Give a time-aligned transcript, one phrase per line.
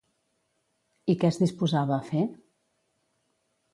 [1.13, 2.25] I què es disposava a fer?